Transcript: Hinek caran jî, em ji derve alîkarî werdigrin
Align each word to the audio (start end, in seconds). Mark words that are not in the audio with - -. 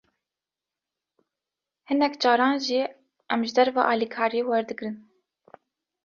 Hinek 1.89 2.13
caran 2.23 2.55
jî, 2.67 2.81
em 3.33 3.39
ji 3.47 3.53
derve 3.57 3.83
alîkarî 3.91 4.41
werdigrin 4.49 4.95